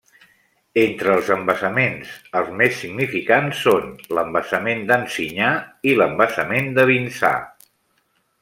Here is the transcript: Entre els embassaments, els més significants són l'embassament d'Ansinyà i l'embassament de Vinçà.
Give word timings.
Entre 0.83 1.11
els 1.15 1.27
embassaments, 1.35 2.15
els 2.41 2.49
més 2.63 2.79
significants 2.85 3.61
són 3.67 3.87
l'embassament 4.19 4.83
d'Ansinyà 4.89 5.53
i 5.93 5.97
l'embassament 6.01 6.75
de 6.81 6.91
Vinçà. 6.93 7.35